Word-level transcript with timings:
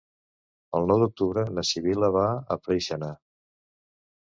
El 0.79 0.89
nou 0.93 1.01
d'octubre 1.03 1.45
na 1.59 1.67
Sibil·la 1.73 2.13
va 2.19 2.27
a 2.35 2.61
Preixana. 2.67 3.15